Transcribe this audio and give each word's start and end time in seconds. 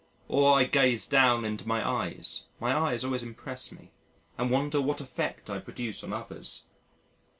Or 0.27 0.57
I 0.57 0.63
gaze 0.63 1.05
down 1.05 1.45
into 1.45 1.67
my 1.67 1.87
eyes 1.87 2.45
my 2.59 2.75
eyes 2.75 3.03
always 3.03 3.21
impress 3.21 3.71
me 3.71 3.91
and 4.35 4.49
wonder 4.49 4.81
what 4.81 4.99
effect 4.99 5.47
I 5.47 5.59
produce 5.59 6.03
on 6.03 6.11
others. 6.11 6.63